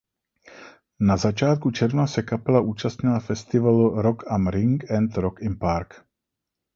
[0.99, 5.93] Na začátku června se kapela účastnila festivalu Rock am Ring and Rock im Park.